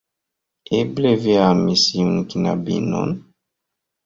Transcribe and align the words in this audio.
Eble 0.77 1.11
vi 1.25 1.35
amis 1.41 1.83
iun 1.99 2.17
knabinon? 2.33 3.15